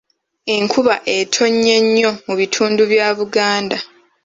[0.55, 3.77] Enkuba etonnye nnyo mu bitundu bya Buganda.